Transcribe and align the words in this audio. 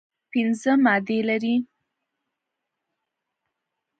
پنځه 0.31 0.71
مادې 0.83 1.19
لرلې. 1.27 1.55